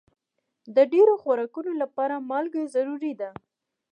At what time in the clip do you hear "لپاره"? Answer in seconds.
1.81-2.15